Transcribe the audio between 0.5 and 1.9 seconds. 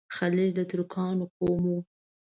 د ترکانو قوم وو.